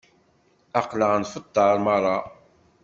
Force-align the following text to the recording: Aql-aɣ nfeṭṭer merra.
Aql-aɣ 0.79 1.11
nfeṭṭer 1.17 1.75
merra. 1.85 2.17